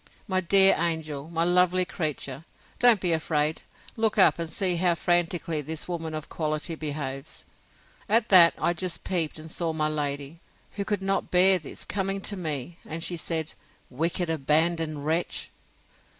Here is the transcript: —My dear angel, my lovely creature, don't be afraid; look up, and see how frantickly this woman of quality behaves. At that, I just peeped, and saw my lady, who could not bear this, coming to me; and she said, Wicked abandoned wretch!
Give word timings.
—My 0.27 0.41
dear 0.41 0.73
angel, 0.79 1.29
my 1.29 1.43
lovely 1.43 1.85
creature, 1.85 2.43
don't 2.79 2.99
be 2.99 3.13
afraid; 3.13 3.61
look 3.95 4.17
up, 4.17 4.39
and 4.39 4.49
see 4.49 4.77
how 4.77 4.95
frantickly 4.95 5.61
this 5.63 5.87
woman 5.87 6.15
of 6.15 6.27
quality 6.27 6.73
behaves. 6.73 7.45
At 8.09 8.29
that, 8.29 8.55
I 8.59 8.73
just 8.73 9.03
peeped, 9.03 9.37
and 9.37 9.51
saw 9.51 9.73
my 9.73 9.89
lady, 9.89 10.39
who 10.71 10.85
could 10.85 11.03
not 11.03 11.29
bear 11.29 11.59
this, 11.59 11.85
coming 11.85 12.19
to 12.21 12.35
me; 12.35 12.79
and 12.83 13.03
she 13.03 13.15
said, 13.15 13.53
Wicked 13.91 14.27
abandoned 14.27 15.05
wretch! 15.05 15.51